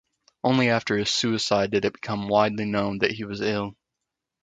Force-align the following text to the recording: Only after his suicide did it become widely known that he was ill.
Only 0.43 0.69
after 0.69 0.97
his 0.97 1.11
suicide 1.11 1.69
did 1.69 1.85
it 1.85 1.93
become 1.93 2.27
widely 2.27 2.65
known 2.65 2.97
that 3.01 3.11
he 3.11 3.23
was 3.23 3.39
ill. 3.39 3.75